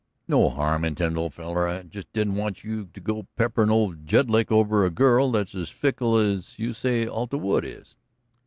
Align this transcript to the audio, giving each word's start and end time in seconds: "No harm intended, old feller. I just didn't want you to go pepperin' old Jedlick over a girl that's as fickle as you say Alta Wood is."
"No 0.27 0.49
harm 0.49 0.83
intended, 0.83 1.19
old 1.19 1.35
feller. 1.35 1.67
I 1.67 1.83
just 1.83 2.11
didn't 2.11 2.33
want 2.33 2.63
you 2.63 2.85
to 2.91 2.99
go 2.99 3.27
pepperin' 3.37 3.69
old 3.69 4.07
Jedlick 4.07 4.51
over 4.51 4.83
a 4.83 4.89
girl 4.89 5.29
that's 5.29 5.53
as 5.53 5.69
fickle 5.69 6.17
as 6.17 6.57
you 6.57 6.73
say 6.73 7.05
Alta 7.05 7.37
Wood 7.37 7.63
is." 7.63 7.95